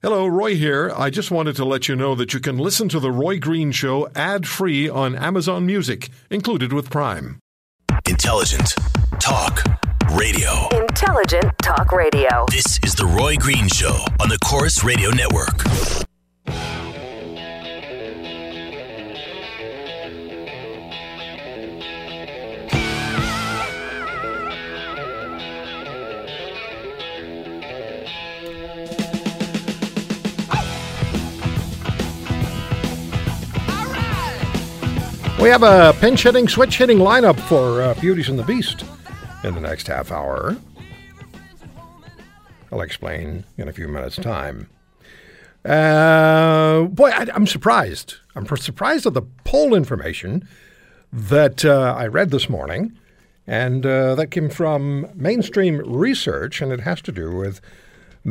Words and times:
Hello, 0.00 0.28
Roy 0.28 0.54
here. 0.54 0.92
I 0.96 1.10
just 1.10 1.32
wanted 1.32 1.56
to 1.56 1.64
let 1.64 1.88
you 1.88 1.96
know 1.96 2.14
that 2.14 2.32
you 2.32 2.38
can 2.38 2.56
listen 2.56 2.88
to 2.90 3.00
The 3.00 3.10
Roy 3.10 3.40
Green 3.40 3.72
Show 3.72 4.08
ad 4.14 4.46
free 4.46 4.88
on 4.88 5.16
Amazon 5.16 5.66
Music, 5.66 6.08
included 6.30 6.72
with 6.72 6.88
Prime. 6.88 7.40
Intelligent 8.06 8.76
Talk 9.18 9.60
Radio. 10.12 10.68
Intelligent 10.70 11.52
Talk 11.64 11.90
Radio. 11.90 12.46
This 12.48 12.78
is 12.84 12.94
The 12.94 13.06
Roy 13.06 13.34
Green 13.38 13.66
Show 13.66 14.04
on 14.20 14.28
the 14.28 14.38
Corus 14.38 14.84
Radio 14.84 15.10
Network. 15.10 16.07
We 35.40 35.50
have 35.50 35.62
a 35.62 35.94
pinch 36.00 36.24
hitting, 36.24 36.48
switch 36.48 36.78
hitting 36.78 36.98
lineup 36.98 37.38
for 37.38 37.80
uh, 37.80 37.94
Beauties 37.94 38.28
and 38.28 38.36
the 38.36 38.42
Beast 38.42 38.84
in 39.44 39.54
the 39.54 39.60
next 39.60 39.86
half 39.86 40.10
hour. 40.10 40.56
I'll 42.72 42.80
explain 42.80 43.44
in 43.56 43.68
a 43.68 43.72
few 43.72 43.86
minutes' 43.86 44.16
time. 44.16 44.68
Uh, 45.64 46.82
boy, 46.82 47.10
I, 47.10 47.28
am 47.36 47.46
surprised. 47.46 48.16
I'm 48.34 48.46
surprised 48.56 49.06
at 49.06 49.14
the 49.14 49.22
poll 49.44 49.74
information 49.74 50.46
that 51.12 51.64
uh, 51.64 51.94
I 51.96 52.08
read 52.08 52.30
this 52.30 52.48
morning, 52.48 52.98
and 53.46 53.86
uh, 53.86 54.16
that 54.16 54.32
came 54.32 54.50
from 54.50 55.06
mainstream 55.14 55.78
research, 55.86 56.60
and 56.60 56.72
it 56.72 56.80
has 56.80 57.00
to 57.02 57.12
do 57.12 57.36
with 57.36 57.60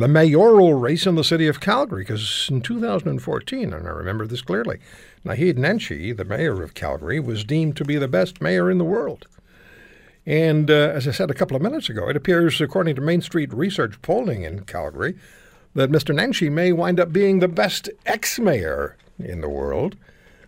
the 0.00 0.08
mayoral 0.08 0.74
race 0.74 1.06
in 1.06 1.14
the 1.14 1.24
city 1.24 1.46
of 1.46 1.60
Calgary. 1.60 2.02
Because 2.02 2.48
in 2.50 2.60
2014, 2.60 3.72
and 3.72 3.86
I 3.86 3.90
remember 3.90 4.26
this 4.26 4.42
clearly, 4.42 4.78
Naheed 5.24 5.54
Nenshi, 5.54 6.16
the 6.16 6.24
mayor 6.24 6.62
of 6.62 6.74
Calgary, 6.74 7.20
was 7.20 7.44
deemed 7.44 7.76
to 7.76 7.84
be 7.84 7.96
the 7.96 8.08
best 8.08 8.40
mayor 8.40 8.70
in 8.70 8.78
the 8.78 8.84
world. 8.84 9.26
And 10.26 10.70
uh, 10.70 10.74
as 10.74 11.08
I 11.08 11.12
said 11.12 11.30
a 11.30 11.34
couple 11.34 11.56
of 11.56 11.62
minutes 11.62 11.88
ago, 11.88 12.08
it 12.08 12.16
appears, 12.16 12.60
according 12.60 12.96
to 12.96 13.00
Main 13.00 13.22
Street 13.22 13.52
Research 13.52 14.00
polling 14.02 14.42
in 14.42 14.64
Calgary, 14.64 15.16
that 15.74 15.90
Mr. 15.90 16.14
Nenshi 16.14 16.50
may 16.50 16.72
wind 16.72 17.00
up 17.00 17.12
being 17.12 17.38
the 17.38 17.48
best 17.48 17.88
ex 18.04 18.38
mayor 18.38 18.96
in 19.18 19.40
the 19.40 19.48
world. 19.48 19.96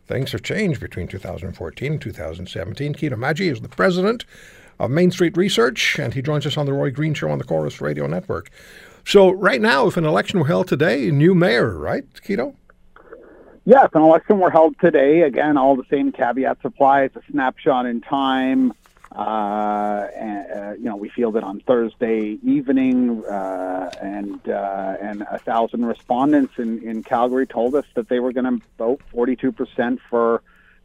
Things 0.07 0.33
have 0.33 0.43
changed 0.43 0.81
between 0.81 1.09
2014 1.09 1.93
and 1.93 2.03
2017. 2.03 2.95
Quito 2.95 3.17
Maggi 3.17 3.51
is 3.51 3.61
the 3.61 3.69
president 3.69 4.25
of 4.79 4.91
Main 4.91 5.11
Street 5.11 5.37
Research, 5.37 5.99
and 5.99 6.15
he 6.15 6.21
joins 6.21 6.47
us 6.47 6.57
on 6.57 6.67
the 6.67 6.73
Roy 6.73 6.91
Green 6.91 7.15
Show 7.15 7.31
on 7.31 7.39
the 7.39 7.45
Corus 7.45 7.81
Radio 7.81 8.07
Network. 8.07 8.51
So, 9.05 9.31
right 9.31 9.61
now, 9.61 9.87
if 9.87 9.97
an 9.97 10.05
election 10.05 10.39
were 10.41 10.47
held 10.47 10.69
today, 10.69 11.11
new 11.11 11.35
mayor, 11.35 11.77
right, 11.77 12.05
Quito? 12.23 12.55
Yeah, 13.65 13.85
if 13.85 13.95
an 13.95 14.03
election 14.03 14.39
were 14.39 14.51
held 14.51 14.79
today, 14.81 15.23
again, 15.23 15.57
all 15.57 15.77
the 15.77 15.85
same 15.91 16.13
caveats 16.13 16.61
apply. 16.65 17.03
It's 17.03 17.17
a 17.17 17.23
snapshot 17.31 17.87
in 17.87 18.01
time. 18.01 18.73
Uh, 19.15 20.07
and, 20.17 20.53
uh, 20.53 20.73
you 20.73 20.85
know, 20.85 20.97
we 20.97 21.09
feel 21.09 21.33
that 21.33 21.43
on 21.43 21.61
Thursday 21.61 22.39
evening, 22.45 23.25
uh, 23.25 23.91
and 24.01 24.49
uh, 24.49 24.97
and 25.01 25.23
a 25.23 25.39
thousand 25.39 25.85
respondents 25.85 26.55
in, 26.59 26.81
in 26.83 27.03
Calgary 27.03 27.47
told 27.47 27.75
us 27.75 27.85
that 27.95 28.09
they 28.09 28.21
were 28.21 28.33
going 28.33 28.45
to 28.45 28.65
vote 28.79 29.01
42% 29.13 29.99
for 30.09 30.43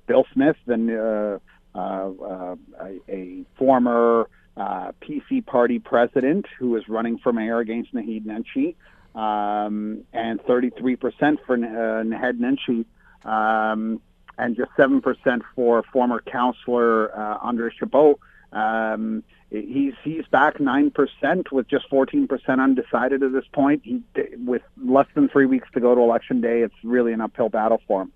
Bill 0.08 0.25
Smith, 0.33 0.58
and 0.66 0.89
uh, 0.89 1.38
uh, 1.75 2.55
a, 2.80 2.99
a, 3.09 3.45
former 3.58 4.27
PC 4.58 5.45
party 5.45 5.80
president 5.80 6.45
who 6.58 6.75
is 6.75 6.88
running 6.88 7.17
for 7.17 7.34
mayor 7.34 7.59
against 7.59 7.94
Naheed 7.94 8.25
Nenshi 8.25 8.75
um, 9.16 10.03
and 10.14 10.39
33% 10.42 11.38
for 11.45 11.56
uh, 11.56 12.03
Naheed 12.03 12.39
Nenshi, 12.39 12.86
um, 13.26 14.02
and 14.38 14.56
just 14.58 14.72
7% 14.72 15.42
for 15.56 15.83
former 15.94 16.22
counselor 16.22 17.17
uh, 17.17 17.38
Andre 17.42 17.70
Chabot. 17.80 18.20
Um, 18.52 19.23
he's 19.49 19.93
he's 20.04 20.26
back 20.27 20.60
nine 20.60 20.89
percent 20.92 21.52
with 21.52 21.67
just 21.67 21.89
fourteen 21.89 22.27
percent 22.27 22.61
undecided 22.61 23.22
at 23.22 23.33
this 23.33 23.45
point. 23.52 23.82
He, 23.83 24.02
with 24.45 24.61
less 24.82 25.08
than 25.14 25.27
three 25.27 25.45
weeks 25.45 25.67
to 25.73 25.82
go 25.82 25.93
to 25.93 26.02
election 26.02 26.42
day, 26.42 26.61
it's 26.61 26.76
really 26.83 27.11
an 27.11 27.22
uphill 27.22 27.49
battle 27.49 27.82
for 27.87 28.04
him. 28.04 28.11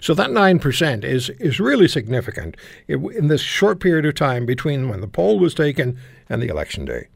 So 0.00 0.14
that 0.14 0.30
nine 0.30 0.58
percent 0.58 1.04
is 1.04 1.30
is 1.38 1.60
really 1.60 1.88
significant 1.88 2.56
in 2.88 3.28
this 3.28 3.40
short 3.40 3.80
period 3.80 4.04
of 4.06 4.14
time 4.14 4.46
between 4.46 4.88
when 4.88 5.00
the 5.00 5.08
poll 5.08 5.38
was 5.38 5.54
taken 5.54 5.98
and 6.28 6.42
the 6.42 6.48
election 6.48 6.84
day. 6.84 7.08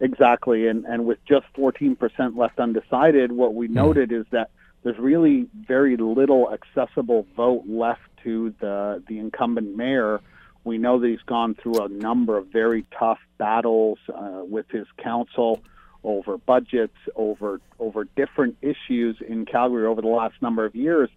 Exactly, 0.00 0.66
and 0.66 0.84
and 0.86 1.04
with 1.04 1.18
just 1.26 1.46
14% 1.56 2.36
left 2.36 2.58
undecided, 2.58 3.32
what 3.32 3.54
we 3.54 3.68
mm. 3.68 3.72
noted 3.72 4.12
is 4.12 4.24
that 4.30 4.50
there's 4.82 4.98
really 4.98 5.46
very 5.66 5.96
little 5.96 6.50
accessible 6.52 7.26
vote 7.36 7.64
left 7.66 8.00
to 8.24 8.54
the 8.60 9.02
the 9.08 9.18
incumbent 9.18 9.76
mayor. 9.76 10.20
We 10.64 10.78
know 10.78 10.98
that 10.98 11.08
he's 11.08 11.22
gone 11.26 11.54
through 11.54 11.84
a 11.84 11.88
number 11.88 12.36
of 12.36 12.46
very 12.48 12.84
tough 12.98 13.18
battles 13.38 13.98
uh, 14.14 14.42
with 14.42 14.68
his 14.70 14.86
council 14.98 15.62
over 16.04 16.38
budgets, 16.38 16.96
over 17.14 17.60
over 17.78 18.04
different 18.04 18.56
issues 18.62 19.16
in 19.26 19.44
Calgary 19.44 19.86
over 19.86 20.00
the 20.00 20.08
last 20.08 20.40
number 20.40 20.64
of 20.64 20.74
years, 20.74 21.10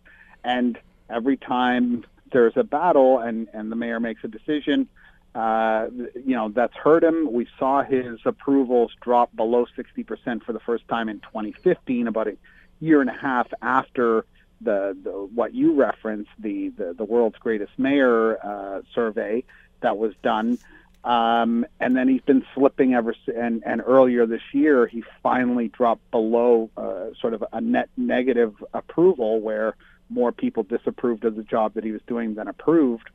and 0.43 0.77
every 1.09 1.37
time 1.37 2.05
there's 2.31 2.57
a 2.57 2.63
battle 2.63 3.19
and 3.19 3.47
and 3.53 3.71
the 3.71 3.75
mayor 3.75 3.99
makes 3.99 4.23
a 4.23 4.27
decision, 4.27 4.87
uh, 5.35 5.87
you 6.15 6.35
know, 6.35 6.49
that's 6.49 6.75
hurt 6.75 7.03
him. 7.03 7.31
We 7.31 7.47
saw 7.57 7.83
his 7.83 8.19
approvals 8.25 8.91
drop 9.01 9.35
below 9.35 9.65
60% 9.65 10.43
for 10.43 10.53
the 10.53 10.59
first 10.59 10.87
time 10.87 11.09
in 11.09 11.19
2015, 11.21 12.07
about 12.07 12.27
a 12.27 12.37
year 12.79 13.01
and 13.01 13.09
a 13.09 13.17
half 13.17 13.47
after 13.61 14.25
the, 14.61 14.95
the 15.03 15.11
what 15.11 15.53
you 15.53 15.73
referenced, 15.73 16.29
the, 16.37 16.69
the, 16.69 16.93
the 16.93 17.03
world's 17.03 17.37
greatest 17.37 17.71
mayor 17.77 18.37
uh, 18.45 18.81
survey 18.93 19.43
that 19.81 19.97
was 19.97 20.13
done. 20.21 20.59
Um, 21.03 21.65
and 21.81 21.97
then 21.97 22.07
he's 22.07 22.21
been 22.21 22.45
slipping 22.55 22.93
ever 22.93 23.13
and, 23.27 23.61
and 23.65 23.81
earlier 23.85 24.25
this 24.25 24.41
year 24.53 24.87
he 24.87 25.03
finally 25.21 25.67
dropped 25.67 26.09
below 26.11 26.69
uh, 26.77 27.07
sort 27.19 27.33
of 27.33 27.43
a 27.51 27.59
net 27.59 27.89
negative 27.97 28.53
approval 28.73 29.41
where 29.41 29.75
more 30.09 30.31
people 30.31 30.63
disapproved 30.63 31.25
of 31.25 31.35
the 31.35 31.43
job 31.43 31.73
that 31.73 31.83
he 31.83 31.91
was 31.91 32.01
doing 32.07 32.35
than 32.35 32.47
approved. 32.47 33.09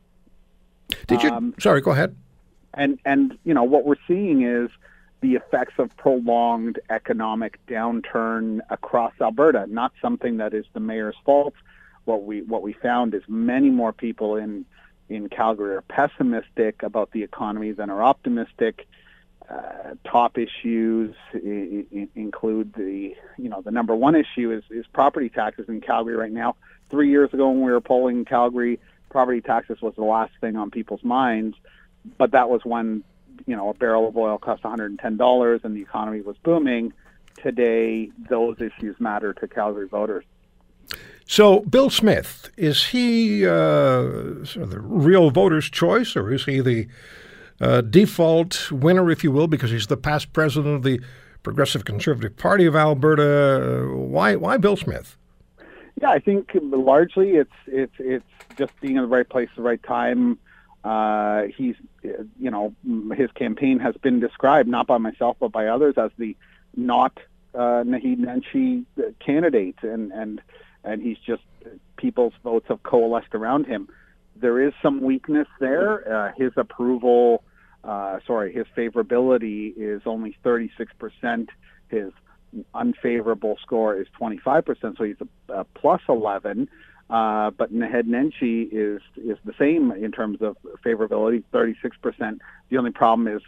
Did 1.07 1.23
you? 1.23 1.31
Um, 1.31 1.55
sorry, 1.59 1.81
go 1.81 1.93
ahead. 1.93 2.15
And 2.75 2.99
and 3.05 3.39
you 3.45 3.55
know 3.55 3.65
what 3.65 3.87
we're 3.87 3.97
seeing 4.07 4.43
is 4.43 4.71
the 5.21 5.35
effects 5.35 5.75
of 5.79 5.97
prolonged 5.97 6.79
economic 6.91 7.59
downturn 7.67 8.61
across 8.71 9.13
Alberta. 9.21 9.67
Not 9.69 9.93
something 10.01 10.37
that 10.39 10.55
is 10.55 10.65
the 10.75 10.81
mayor's 10.81 11.17
fault. 11.25 11.55
What 12.05 12.25
we 12.25 12.43
what 12.43 12.63
we 12.63 12.73
found 12.75 13.15
is 13.15 13.23
many 13.29 13.71
more 13.71 13.93
people 13.93 14.37
in 14.37 14.65
in 15.09 15.29
Calgary 15.29 15.75
are 15.77 15.83
pessimistic 15.83 16.83
about 16.83 17.11
the 17.13 17.23
economy 17.23 17.73
than 17.73 17.91
are 17.91 18.03
optimistic. 18.03 18.87
Uh, 19.49 19.95
top 20.05 20.37
issues 20.37 21.15
I- 21.33 21.87
I 21.91 22.09
include 22.15 22.75
the 22.75 23.17
you 23.39 23.49
know 23.49 23.63
the 23.63 23.71
number 23.71 23.97
one 23.97 24.15
issue 24.15 24.53
is 24.53 24.63
is 24.71 24.87
property 24.89 25.31
taxes 25.31 25.69
in 25.69 25.81
Calgary 25.81 26.17
right 26.17 26.33
now. 26.33 26.57
Three 26.91 27.09
years 27.09 27.33
ago, 27.33 27.49
when 27.49 27.63
we 27.63 27.71
were 27.73 27.81
polling 27.81 28.27
Calgary, 28.27 28.79
property 29.09 29.41
taxes 29.41 29.81
was 29.81 29.95
the 29.95 30.05
last 30.05 30.33
thing 30.41 30.57
on 30.57 30.71
people's 30.71 31.03
minds, 31.03 31.57
but 32.19 32.33
that 32.33 32.51
was 32.51 32.65
when 32.65 33.05
you 33.47 33.57
know 33.57 33.71
a 33.71 33.75
barrel 33.75 34.09
of 34.09 34.17
oil 34.19 34.37
cost 34.37 34.65
$110 34.65 35.65
and 35.65 35.77
the 35.77 35.81
economy 35.81 36.21
was 36.21 36.37
booming. 36.39 36.93
Today, 37.43 38.11
those 38.29 38.61
issues 38.61 38.99
matter 39.01 39.33
to 39.33 39.49
Calgary 39.49 39.89
voters. 39.89 40.25
So, 41.27 41.61
Bill 41.61 41.91
Smith 41.91 42.51
is 42.57 42.87
he 42.87 43.47
uh, 43.47 44.45
sort 44.45 44.57
of 44.57 44.71
the 44.71 44.81
real 44.81 45.31
voter's 45.31 45.69
choice, 45.69 46.17
or 46.17 46.33
is 46.33 46.47
he 46.47 46.61
the 46.61 46.89
uh, 47.61 47.83
default 47.83 48.73
winner, 48.73 49.11
if 49.11 49.23
you 49.23 49.31
will, 49.31 49.47
because 49.47 49.71
he's 49.71 49.89
the 49.89 49.97
past 49.97 50.33
president 50.33 50.75
of 50.77 50.83
the 50.85 51.01
Progressive 51.43 51.85
Conservative 51.85 52.37
Party 52.37 52.65
of 52.65 52.75
Alberta? 52.75 53.93
Why, 53.95 54.37
why 54.37 54.57
Bill 54.57 54.77
Smith? 54.77 55.19
Yeah, 56.01 56.11
I 56.11 56.19
think 56.19 56.51
largely 56.55 57.31
it's 57.31 57.51
it's 57.67 57.95
it's 57.99 58.25
just 58.57 58.73
being 58.81 58.97
in 58.97 59.03
the 59.03 59.09
right 59.09 59.29
place 59.29 59.49
at 59.51 59.57
the 59.57 59.63
right 59.63 59.83
time. 59.83 60.39
Uh, 60.85 61.43
he's, 61.57 61.75
you 62.03 62.51
know, 62.51 62.73
his 63.17 63.31
campaign 63.33 63.81
has 63.81 63.97
been 63.97 64.21
described 64.21 64.69
not 64.69 64.87
by 64.87 64.99
myself 64.99 65.37
but 65.41 65.51
by 65.51 65.67
others 65.67 65.95
as 65.99 66.11
the 66.17 66.37
not 66.77 67.19
uh, 67.55 67.83
Naheed 67.85 68.21
Nenshi 68.21 68.85
candidate, 69.19 69.77
and 69.83 70.13
and 70.13 70.41
and 70.89 71.03
he's 71.03 71.19
just 71.19 71.43
people's 71.97 72.33
votes 72.43 72.67
have 72.69 72.83
coalesced 72.83 73.35
around 73.35 73.67
him. 73.67 73.89
There 74.37 74.61
is 74.67 74.73
some 74.83 75.03
weakness 75.03 75.49
there. 75.61 75.93
Uh, 76.11 76.33
his 76.37 76.53
approval, 76.57 77.45
uh, 77.85 78.21
sorry, 78.27 78.53
his 78.53 78.67
favorability 78.77 79.75
is 79.77 80.03
only 80.07 80.37
36 80.43 80.93
percent. 80.99 81.51
His 81.89 82.13
unfavorable 82.75 83.59
score 83.61 83.95
is 84.01 84.07
25%, 84.19 84.97
so 84.97 85.05
he's 85.05 85.17
a, 85.21 85.53
a 85.53 85.65
plus 85.65 86.01
11. 86.09 86.69
Uh, 87.11 87.51
but 87.51 87.73
Naheed 87.73 88.05
Nenshi 88.05 88.69
is 88.71 89.03
is 89.17 89.39
the 89.45 89.55
same 89.59 89.93
in 89.93 90.13
terms 90.13 90.41
of 90.41 90.57
favorability, 90.85 91.43
36%. 91.53 92.39
The 92.69 92.79
only 92.79 92.91
problem 92.91 93.29
is 93.29 93.43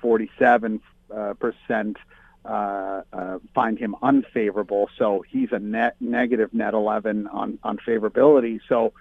47 0.00 0.80
uh, 1.14 1.34
percent 1.34 1.96
uh, 2.44 3.02
uh, 3.12 3.38
find 3.54 3.78
him 3.78 3.96
unfavorable. 4.02 4.90
So 4.98 5.24
he's 5.28 5.50
a 5.52 5.58
net 5.58 5.96
negative 6.00 6.52
net 6.52 6.74
11 6.74 7.26
on 7.28 7.58
on 7.62 7.78
favorability. 7.78 8.60
So 8.68 8.92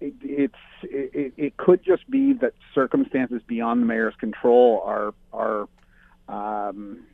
it, 0.00 0.14
it's 0.22 0.54
it, 0.82 1.32
it 1.36 1.56
could 1.56 1.82
just 1.84 2.08
be 2.10 2.32
that 2.34 2.54
circumstances 2.74 3.42
beyond 3.46 3.82
the 3.82 3.86
mayor's 3.86 4.14
control 4.16 4.82
are 4.84 5.14
are 5.32 5.68
um, 6.28 7.04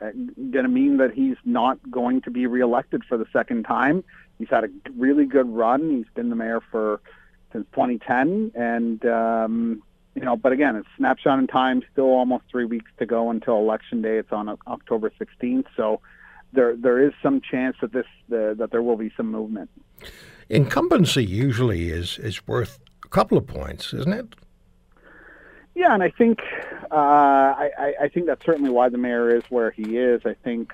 going 0.00 0.64
to 0.64 0.68
mean 0.68 0.98
that 0.98 1.12
he's 1.12 1.36
not 1.44 1.78
going 1.90 2.20
to 2.22 2.30
be 2.30 2.46
reelected 2.46 3.04
for 3.04 3.16
the 3.16 3.26
second 3.32 3.64
time. 3.64 4.04
He's 4.38 4.48
had 4.48 4.64
a 4.64 4.68
really 4.96 5.24
good 5.24 5.48
run. 5.48 5.90
He's 5.90 6.06
been 6.14 6.30
the 6.30 6.36
mayor 6.36 6.60
for 6.70 7.00
since 7.52 7.66
2010, 7.72 8.52
and 8.54 9.04
um, 9.06 9.82
you 10.18 10.24
know, 10.24 10.36
but 10.36 10.52
again, 10.52 10.74
it's 10.74 10.88
snapshot 10.96 11.38
in 11.38 11.46
time. 11.46 11.82
Still 11.92 12.06
almost 12.06 12.44
three 12.50 12.64
weeks 12.64 12.90
to 12.98 13.06
go 13.06 13.30
until 13.30 13.56
election 13.58 14.02
day. 14.02 14.18
It's 14.18 14.32
on 14.32 14.48
October 14.66 15.12
16th, 15.20 15.66
so 15.76 16.00
there 16.52 16.74
there 16.74 17.00
is 17.00 17.12
some 17.22 17.40
chance 17.40 17.76
that 17.80 17.92
this 17.92 18.06
uh, 18.32 18.54
that 18.54 18.70
there 18.72 18.82
will 18.82 18.96
be 18.96 19.12
some 19.16 19.30
movement. 19.30 19.70
Incumbency 20.48 21.24
usually 21.24 21.90
is 21.90 22.18
is 22.18 22.46
worth 22.48 22.80
a 23.04 23.08
couple 23.08 23.38
of 23.38 23.46
points, 23.46 23.92
isn't 23.92 24.12
it? 24.12 24.34
Yeah, 25.76 25.94
and 25.94 26.02
I 26.02 26.10
think 26.10 26.40
uh, 26.90 26.96
I, 26.96 27.94
I 28.02 28.08
think 28.08 28.26
that's 28.26 28.44
certainly 28.44 28.70
why 28.70 28.88
the 28.88 28.98
mayor 28.98 29.36
is 29.36 29.44
where 29.50 29.70
he 29.70 29.98
is. 29.98 30.22
I 30.24 30.34
think 30.34 30.72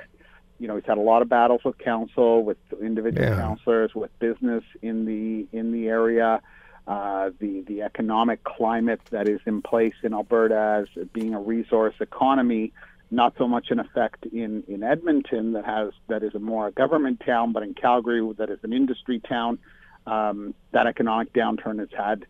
you 0.59 0.69
know 0.69 0.77
he's 0.77 0.87
had 0.87 0.97
a 0.97 1.03
lot 1.03 1.21
of 1.21 1.29
battles 1.29 1.61
with 1.67 1.77
council, 1.77 2.43
with 2.43 2.57
individual 2.81 3.29
yeah. 3.29 3.37
councilors, 3.37 3.95
with 3.95 4.19
business 4.21 4.65
in 4.81 5.05
the 5.05 5.47
in 5.53 5.71
the 5.71 5.89
area 5.89 6.41
uh, 6.87 7.31
the 7.39 7.63
the 7.63 7.83
economic 7.83 8.45
climate 8.45 9.01
that 9.11 9.29
is 9.29 9.41
in 9.47 9.63
place 9.63 9.95
in 10.03 10.13
Alberta 10.13 10.87
as 10.87 11.07
being 11.13 11.35
a 11.35 11.41
resource 11.41 11.95
economy, 12.01 12.73
not 13.11 13.35
so 13.39 13.49
much 13.49 13.71
an 13.71 13.81
effect 13.81 14.27
in, 14.27 14.63
in 14.69 14.83
Edmonton 14.83 15.53
that 15.53 15.65
has 15.65 15.93
that 16.09 16.23
is 16.23 16.35
a 16.35 16.39
more 16.39 16.69
a 16.69 16.73
government 16.73 17.23
town, 17.25 17.53
but 17.53 17.63
in 17.63 17.75
Calgary 17.75 18.21
that 18.39 18.51
is 18.51 18.59
an 18.63 18.73
industry 18.73 19.21
town. 19.21 19.59
Um, 20.07 20.55
that 20.73 20.87
economic 20.87 21.33
downturn 21.33 21.79
has 21.79 21.89
had 21.97 22.27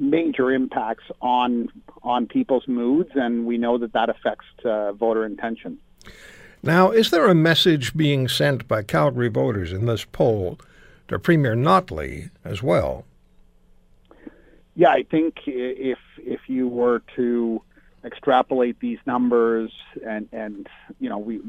major 0.00 0.50
impacts 0.50 1.04
on 1.20 1.68
on 2.02 2.26
people's 2.26 2.66
moods, 2.66 3.10
and 3.14 3.46
we 3.46 3.58
know 3.58 3.78
that 3.78 3.92
that 3.92 4.08
affects 4.08 4.46
uh, 4.64 4.92
voter 4.92 5.24
intention. 5.24 5.78
Now, 6.62 6.90
is 6.90 7.10
there 7.10 7.28
a 7.28 7.34
message 7.34 7.96
being 7.96 8.26
sent 8.26 8.66
by 8.66 8.82
Calgary 8.82 9.28
voters 9.28 9.72
in 9.72 9.86
this 9.86 10.04
poll 10.04 10.58
to 11.06 11.18
Premier 11.18 11.54
Notley 11.54 12.30
as 12.44 12.60
well? 12.60 13.04
Yeah, 14.76 14.90
I 14.90 15.04
think 15.04 15.38
if 15.46 15.98
if 16.18 16.40
you 16.48 16.68
were 16.68 17.02
to 17.16 17.62
extrapolate 18.04 18.78
these 18.78 18.98
numbers 19.06 19.72
and 20.06 20.28
and 20.32 20.68
you 21.00 21.08
know 21.08 21.18
we 21.18 21.40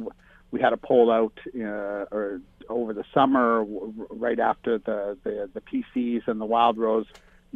we 0.49 0.61
had 0.61 0.71
a 0.71 0.77
poll 0.77 1.11
out 1.11 1.37
uh, 1.55 2.05
or 2.09 2.41
over 2.69 2.93
the 2.93 3.03
summer 3.13 3.65
right 4.09 4.39
after 4.39 4.77
the, 4.77 5.17
the 5.23 5.49
the 5.53 5.61
PCs 5.61 6.27
and 6.27 6.39
the 6.39 6.45
Wildrose 6.45 7.05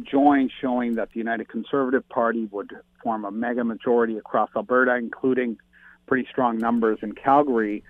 joined, 0.02 0.52
showing 0.60 0.96
that 0.96 1.10
the 1.12 1.18
United 1.18 1.48
Conservative 1.48 2.06
Party 2.08 2.48
would 2.50 2.76
form 3.02 3.24
a 3.24 3.30
mega 3.30 3.64
majority 3.64 4.18
across 4.18 4.50
Alberta, 4.54 4.96
including 4.96 5.56
pretty 6.06 6.28
strong 6.30 6.58
numbers 6.58 6.98
in 7.00 7.12
Calgary. 7.12 7.82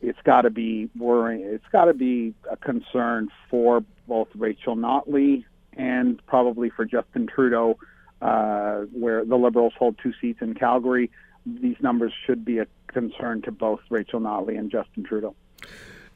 It's 0.00 0.20
got 0.24 0.42
to 0.42 0.50
be 0.50 0.88
worrying. 0.96 1.42
It's 1.44 1.68
got 1.70 1.86
to 1.86 1.94
be 1.94 2.34
a 2.50 2.56
concern 2.56 3.28
for 3.50 3.84
both 4.06 4.28
Rachel 4.34 4.76
Notley 4.76 5.44
and 5.76 6.24
probably 6.26 6.70
for 6.70 6.84
Justin 6.84 7.26
Trudeau, 7.26 7.78
uh, 8.22 8.80
where 8.92 9.24
the 9.24 9.36
Liberals 9.36 9.74
hold 9.78 9.96
two 10.02 10.12
seats 10.20 10.40
in 10.40 10.54
Calgary. 10.54 11.10
These 11.44 11.76
numbers 11.80 12.12
should 12.26 12.44
be 12.44 12.58
a 12.58 12.66
concern 12.88 13.42
to 13.42 13.52
both 13.52 13.80
Rachel 13.90 14.20
Notley 14.20 14.58
and 14.58 14.70
Justin 14.70 15.04
Trudeau. 15.04 15.34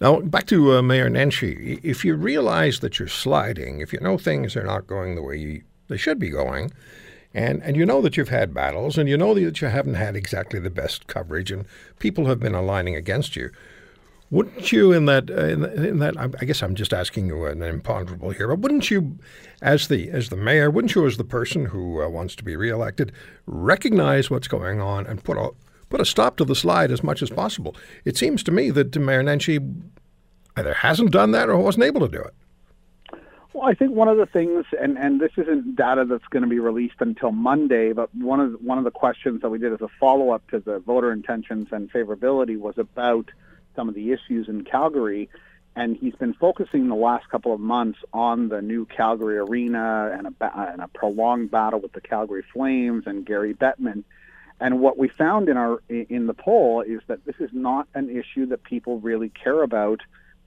Now, 0.00 0.20
back 0.20 0.46
to 0.46 0.76
uh, 0.76 0.82
Mayor 0.82 1.10
Nenshi. 1.10 1.78
If 1.82 2.06
you 2.06 2.14
realize 2.14 2.80
that 2.80 2.98
you're 2.98 3.06
sliding, 3.06 3.80
if 3.80 3.92
you 3.92 4.00
know 4.00 4.16
things 4.16 4.56
are 4.56 4.64
not 4.64 4.86
going 4.86 5.14
the 5.14 5.22
way 5.22 5.36
you, 5.36 5.62
they 5.88 5.98
should 5.98 6.18
be 6.18 6.30
going, 6.30 6.72
and, 7.34 7.62
and 7.62 7.76
you 7.76 7.84
know 7.84 8.00
that 8.00 8.16
you've 8.16 8.30
had 8.30 8.54
battles, 8.54 8.96
and 8.96 9.10
you 9.10 9.18
know 9.18 9.34
that 9.34 9.60
you 9.60 9.68
haven't 9.68 9.94
had 9.94 10.16
exactly 10.16 10.58
the 10.58 10.70
best 10.70 11.06
coverage, 11.06 11.52
and 11.52 11.66
people 11.98 12.26
have 12.26 12.40
been 12.40 12.54
aligning 12.54 12.96
against 12.96 13.36
you, 13.36 13.50
wouldn't 14.30 14.70
you, 14.70 14.92
in 14.92 15.06
that, 15.06 15.28
uh, 15.28 15.44
in, 15.44 15.98
that, 15.98 16.16
I 16.16 16.44
guess 16.44 16.62
I'm 16.62 16.76
just 16.76 16.92
asking 16.92 17.26
you 17.26 17.46
an 17.46 17.62
imponderable 17.62 18.30
here, 18.30 18.46
but 18.46 18.60
wouldn't 18.60 18.90
you, 18.90 19.18
as 19.60 19.88
the 19.88 20.08
as 20.10 20.28
the 20.28 20.36
mayor, 20.36 20.70
wouldn't 20.70 20.94
you, 20.94 21.04
as 21.06 21.16
the 21.16 21.24
person 21.24 21.66
who 21.66 22.00
uh, 22.00 22.08
wants 22.08 22.36
to 22.36 22.44
be 22.44 22.54
reelected, 22.54 23.12
recognize 23.46 24.30
what's 24.30 24.48
going 24.48 24.80
on 24.80 25.06
and 25.06 25.24
put 25.24 25.36
a 25.36 25.50
put 25.88 26.00
a 26.00 26.04
stop 26.04 26.36
to 26.36 26.44
the 26.44 26.54
slide 26.54 26.92
as 26.92 27.02
much 27.02 27.22
as 27.22 27.30
possible? 27.30 27.74
It 28.04 28.16
seems 28.16 28.44
to 28.44 28.52
me 28.52 28.70
that 28.70 28.96
Mayor 28.96 29.22
Nenshi 29.22 29.82
either 30.56 30.74
hasn't 30.74 31.10
done 31.10 31.32
that 31.32 31.48
or 31.48 31.56
wasn't 31.56 31.84
able 31.84 32.00
to 32.00 32.08
do 32.08 32.22
it. 32.22 32.34
Well, 33.52 33.68
I 33.68 33.74
think 33.74 33.92
one 33.92 34.06
of 34.06 34.16
the 34.16 34.26
things, 34.26 34.64
and, 34.80 34.96
and 34.96 35.20
this 35.20 35.32
isn't 35.36 35.74
data 35.74 36.04
that's 36.04 36.26
going 36.30 36.44
to 36.44 36.48
be 36.48 36.60
released 36.60 37.00
until 37.00 37.32
Monday, 37.32 37.92
but 37.92 38.14
one 38.14 38.38
of 38.38 38.52
one 38.62 38.78
of 38.78 38.84
the 38.84 38.92
questions 38.92 39.42
that 39.42 39.50
we 39.50 39.58
did 39.58 39.72
as 39.72 39.80
a 39.80 39.88
follow 39.98 40.30
up 40.30 40.48
to 40.52 40.60
the 40.60 40.78
voter 40.78 41.10
intentions 41.10 41.66
and 41.72 41.90
favorability 41.90 42.56
was 42.56 42.78
about 42.78 43.32
some 43.74 43.88
of 43.88 43.94
the 43.94 44.12
issues 44.12 44.48
in 44.48 44.64
Calgary. 44.64 45.28
And 45.76 45.96
he's 45.96 46.16
been 46.16 46.34
focusing 46.34 46.88
the 46.88 46.96
last 46.96 47.28
couple 47.30 47.54
of 47.54 47.60
months 47.60 48.00
on 48.12 48.48
the 48.48 48.60
new 48.60 48.86
Calgary 48.86 49.38
arena 49.38 50.10
and 50.12 50.26
a, 50.26 50.72
and 50.72 50.82
a 50.82 50.88
prolonged 50.88 51.50
battle 51.50 51.80
with 51.80 51.92
the 51.92 52.00
Calgary 52.00 52.44
Flames 52.52 53.04
and 53.06 53.24
Gary 53.24 53.54
Bettman. 53.54 54.02
And 54.60 54.80
what 54.80 54.98
we 54.98 55.08
found 55.08 55.48
in 55.48 55.56
our 55.56 55.80
in 55.88 56.26
the 56.26 56.34
poll 56.34 56.82
is 56.82 57.00
that 57.06 57.24
this 57.24 57.36
is 57.38 57.50
not 57.52 57.88
an 57.94 58.10
issue 58.10 58.46
that 58.46 58.62
people 58.62 59.00
really 59.00 59.30
care 59.30 59.62
about. 59.62 60.00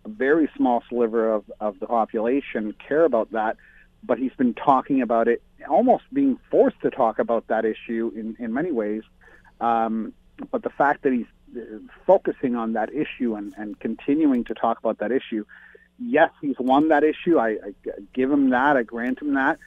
A 0.06 0.10
very 0.10 0.50
small 0.56 0.84
sliver 0.90 1.32
of, 1.32 1.50
of 1.60 1.80
the 1.80 1.88
population 1.88 2.76
care 2.88 3.06
about 3.06 3.32
that, 3.32 3.56
but 4.04 4.20
he's 4.20 4.34
been 4.34 4.54
talking 4.54 5.02
about 5.02 5.28
it, 5.28 5.42
almost 5.68 6.04
being 6.12 6.38
forced 6.52 6.80
to 6.82 6.92
talk 6.92 7.18
about 7.18 7.48
that 7.48 7.64
issue 7.66 8.12
in, 8.14 8.36
in 8.38 8.54
many 8.54 8.72
ways. 8.72 9.02
Um, 9.62 10.14
but 10.52 10.62
the 10.62 10.70
fact 10.70 11.04
that 11.04 11.14
he's 11.14 11.26
focusing 12.06 12.56
on 12.56 12.74
that 12.74 12.90
issue 12.94 13.36
and, 13.36 13.54
and 13.58 13.80
continuing 13.80 14.44
to 14.46 14.54
talk 14.54 14.80
about 14.80 15.00
that 15.00 15.12
issue. 15.12 15.46
Yes, 16.00 16.32
he's 16.42 16.58
won 16.60 16.90
that 16.90 17.04
issue. 17.04 17.38
I, 17.40 17.50
I 17.50 17.74
give 18.14 18.32
him 18.32 18.50
that. 18.50 18.78
I 18.78 18.84
grant 18.84 19.22
him 19.22 19.36
that. 19.36 19.60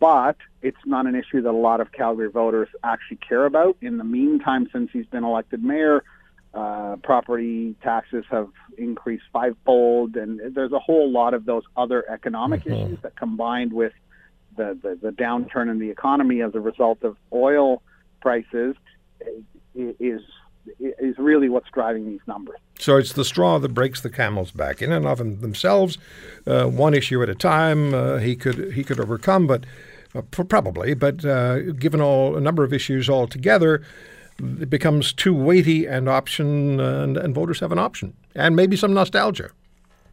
But 0.00 0.36
it's 0.60 0.84
not 0.84 1.06
an 1.06 1.14
issue 1.14 1.40
that 1.42 1.50
a 1.50 1.52
lot 1.52 1.80
of 1.80 1.92
Calgary 1.92 2.28
voters 2.30 2.68
actually 2.82 3.18
care 3.18 3.46
about. 3.46 3.76
In 3.80 3.96
the 3.96 4.04
meantime, 4.04 4.68
since 4.72 4.90
he's 4.92 5.06
been 5.06 5.24
elected 5.24 5.64
mayor, 5.64 6.04
uh, 6.52 6.96
property 7.02 7.74
taxes 7.82 8.24
have 8.30 8.48
increased 8.76 9.24
fivefold, 9.32 10.16
and 10.16 10.54
there's 10.54 10.72
a 10.72 10.78
whole 10.78 11.10
lot 11.10 11.34
of 11.34 11.46
those 11.46 11.62
other 11.76 12.08
economic 12.10 12.64
mm-hmm. 12.64 12.72
issues 12.74 12.98
that 13.02 13.16
combined 13.16 13.72
with 13.72 13.92
the, 14.56 14.78
the, 14.82 14.98
the 15.00 15.10
downturn 15.10 15.70
in 15.70 15.78
the 15.78 15.90
economy 15.90 16.42
as 16.42 16.54
a 16.54 16.60
result 16.60 17.02
of 17.02 17.16
oil 17.32 17.82
prices 18.20 18.76
is 19.74 20.20
is 20.78 21.16
really 21.18 21.48
what's 21.48 21.70
driving 21.70 22.06
these 22.06 22.20
numbers. 22.26 22.58
So 22.78 22.96
it's 22.96 23.12
the 23.12 23.24
straw 23.24 23.58
that 23.58 23.74
breaks 23.74 24.00
the 24.00 24.10
camel's 24.10 24.50
back. 24.50 24.82
In 24.82 24.92
and 24.92 25.06
of 25.06 25.18
themselves, 25.18 25.98
uh, 26.46 26.66
one 26.66 26.94
issue 26.94 27.22
at 27.22 27.28
a 27.28 27.34
time, 27.34 27.94
uh, 27.94 28.18
he 28.18 28.36
could 28.36 28.72
he 28.72 28.84
could 28.84 29.00
overcome, 29.00 29.46
but 29.46 29.64
uh, 30.14 30.22
probably. 30.22 30.94
But 30.94 31.24
uh, 31.24 31.72
given 31.72 32.00
all 32.00 32.36
a 32.36 32.40
number 32.40 32.64
of 32.64 32.72
issues 32.72 33.08
all 33.08 33.26
together, 33.26 33.82
it 34.38 34.68
becomes 34.68 35.12
too 35.12 35.34
weighty 35.34 35.86
an 35.86 36.08
option, 36.08 36.80
and, 36.80 37.16
and 37.16 37.34
voters 37.34 37.60
have 37.60 37.72
an 37.72 37.78
option, 37.78 38.14
and 38.34 38.56
maybe 38.56 38.76
some 38.76 38.92
nostalgia. 38.92 39.50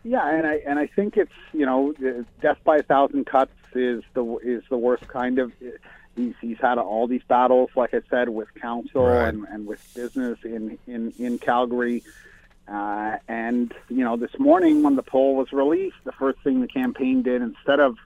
Yeah, 0.04 0.28
and 0.36 0.48
I 0.48 0.56
and 0.68 0.80
I 0.80 0.88
think 0.88 1.18
it's 1.18 1.32
you 1.54 1.66
know 1.66 1.94
death 2.42 2.58
by 2.64 2.78
a 2.78 2.84
thousand 2.84 3.26
cuts 3.26 3.52
is 3.76 4.04
the 4.14 4.38
is 4.44 4.64
the 4.70 4.78
worst 4.78 5.08
kind 5.08 5.40
of 5.40 5.52
he's 6.16 6.34
he's 6.42 6.58
had 6.60 6.78
all 6.78 7.08
these 7.08 7.24
battles, 7.28 7.70
like 7.76 7.94
I 7.94 8.02
said, 8.10 8.30
with 8.30 8.54
council 8.56 9.06
right. 9.06 9.28
and, 9.30 9.46
and 9.48 9.66
with 9.66 9.82
business 9.94 10.40
in 10.44 10.78
in 10.88 11.14
in 11.18 11.40
Calgary. 11.40 12.04
Uh, 12.68 13.18
and 13.28 13.74
you 13.90 14.04
know, 14.04 14.18
this 14.18 14.38
morning 14.40 14.84
when 14.84 14.96
the 14.96 15.04
poll 15.04 15.36
was 15.36 15.52
released, 15.52 15.98
the 16.04 16.12
first 16.14 16.40
thing 16.44 16.62
the 16.62 16.68
campaign 16.68 17.22
did, 17.22 17.42
instead 17.42 17.80
of 17.80 17.98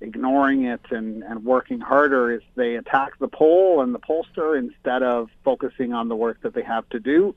ignoring 0.00 0.64
it 0.64 0.80
and, 0.90 1.22
and 1.22 1.44
working 1.44 1.80
harder, 1.80 2.32
is 2.32 2.42
they 2.56 2.74
attacked 2.74 3.20
the 3.20 3.28
poll 3.28 3.80
and 3.80 3.94
the 3.94 4.00
pollster 4.00 4.58
instead 4.58 5.02
of 5.02 5.28
focusing 5.44 5.92
on 5.92 6.08
the 6.08 6.16
work 6.16 6.40
that 6.42 6.54
they 6.54 6.62
have 6.62 6.88
to 6.88 6.98
do. 6.98 7.34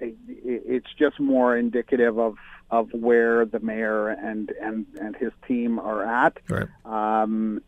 It, 0.00 0.16
it's 0.28 0.92
just 0.98 1.18
more 1.20 1.56
indicative 1.56 2.18
of 2.18 2.36
of 2.70 2.92
where 2.92 3.44
the 3.44 3.60
mayor 3.60 4.08
and 4.08 4.50
and 4.60 4.86
and 5.00 5.16
his 5.16 5.32
team 5.46 5.78
are 5.78 6.04
at. 6.04 6.38
Right. 6.48 6.68
Um, 6.84 7.62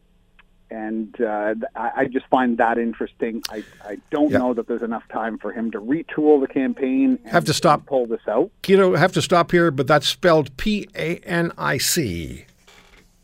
and 0.71 1.21
uh, 1.21 1.55
I, 1.75 1.91
I, 1.97 2.05
just 2.07 2.27
find 2.27 2.59
that 2.59 2.79
interesting. 2.79 3.43
I, 3.51 3.65
I 3.85 3.99
don't 4.11 4.31
yep. 4.31 4.41
know 4.41 4.55
that 4.55 4.69
there's 4.69 4.83
enough 4.83 5.07
time 5.09 5.39
for 5.39 5.53
him 5.53 5.71
to 5.71 5.81
retool 5.81 6.41
the 6.41 6.47
campaign. 6.47 7.19
have 7.27 7.45
to 7.47 7.55
stop. 7.55 7.87
Pull 7.87 8.07
this 8.07 8.21
out. 8.29 8.51
Quito, 8.63 8.95
have 8.95 9.13
to 9.13 9.23
stop 9.23 9.51
here, 9.51 9.71
but 9.71 9.87
that's 9.87 10.07
spelled 10.07 10.57
P 10.57 10.89
A 10.95 11.17
N 11.19 11.53
I 11.57 11.79
C. 11.79 12.45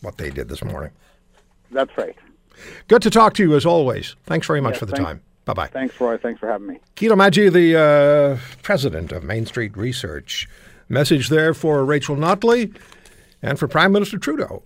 What 0.01 0.19
they 0.19 0.31
did 0.31 0.49
this 0.49 0.65
morning. 0.65 0.91
That's 1.71 1.97
right. 1.99 2.17
Good 2.89 3.03
to 3.03 3.11
talk 3.11 3.35
to 3.35 3.43
you 3.43 3.57
as 3.57 3.67
always. 3.67 4.17
Thanks 4.25 4.47
very 4.47 4.61
much 4.61 4.79
for 4.79 4.87
the 4.87 4.93
thanks, 4.93 5.05
time. 5.05 5.21
Bye 5.45 5.55
bye. 5.55 5.67
Thanks, 5.69 6.01
Roy. 6.01 6.17
Thanks 6.17 6.41
for 6.41 6.49
having 6.49 6.69
me. 6.69 6.79
Quito 6.95 7.15
Maggi, 7.15 7.53
the 7.53 7.77
uh, 7.77 8.39
president 8.63 9.13
of 9.13 9.25
Main 9.25 9.47
Street 9.47 9.77
Research. 9.77 10.49
Message 10.89 11.29
there 11.29 11.55
for 11.55 11.85
Rachel 11.85 12.17
Notley 12.17 12.75
and 13.43 13.59
for 13.59 13.67
Prime 13.67 13.93
Minister 13.93 14.19
Trudeau. 14.19 14.63